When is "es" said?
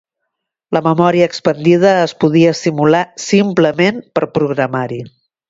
2.05-2.15